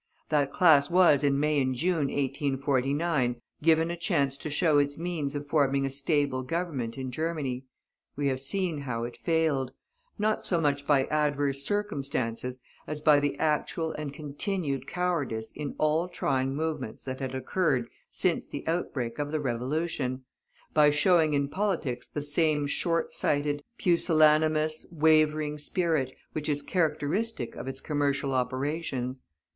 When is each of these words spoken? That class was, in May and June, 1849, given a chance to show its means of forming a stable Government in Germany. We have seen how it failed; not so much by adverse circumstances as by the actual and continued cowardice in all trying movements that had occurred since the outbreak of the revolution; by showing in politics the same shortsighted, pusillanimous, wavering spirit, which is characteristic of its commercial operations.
That 0.29 0.51
class 0.51 0.89
was, 0.89 1.23
in 1.23 1.39
May 1.39 1.61
and 1.61 1.75
June, 1.75 2.07
1849, 2.07 3.35
given 3.61 3.91
a 3.91 3.95
chance 3.95 4.35
to 4.37 4.49
show 4.49 4.79
its 4.79 4.97
means 4.97 5.35
of 5.35 5.45
forming 5.45 5.85
a 5.85 5.91
stable 5.91 6.41
Government 6.41 6.97
in 6.97 7.11
Germany. 7.11 7.65
We 8.15 8.25
have 8.29 8.39
seen 8.41 8.79
how 8.79 9.03
it 9.03 9.15
failed; 9.15 9.73
not 10.17 10.43
so 10.47 10.59
much 10.59 10.87
by 10.87 11.05
adverse 11.11 11.63
circumstances 11.63 12.61
as 12.87 13.01
by 13.03 13.19
the 13.19 13.37
actual 13.37 13.91
and 13.91 14.11
continued 14.11 14.87
cowardice 14.87 15.51
in 15.55 15.75
all 15.77 16.07
trying 16.09 16.55
movements 16.55 17.03
that 17.03 17.19
had 17.19 17.35
occurred 17.35 17.87
since 18.09 18.47
the 18.47 18.65
outbreak 18.67 19.19
of 19.19 19.31
the 19.31 19.39
revolution; 19.39 20.23
by 20.73 20.89
showing 20.89 21.35
in 21.35 21.47
politics 21.47 22.09
the 22.09 22.21
same 22.21 22.65
shortsighted, 22.65 23.61
pusillanimous, 23.77 24.83
wavering 24.91 25.59
spirit, 25.59 26.15
which 26.33 26.49
is 26.49 26.63
characteristic 26.63 27.55
of 27.55 27.67
its 27.67 27.79
commercial 27.81 28.33
operations. 28.33 29.21